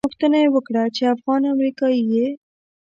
پوښتنه 0.07 0.37
یې 0.43 0.49
وکړه 0.55 0.83
چې 0.95 1.03
افغان 1.15 1.41
امریکایي 1.53 2.01
یې. 2.13 2.27